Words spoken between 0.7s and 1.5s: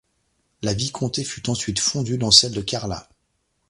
vicomté fut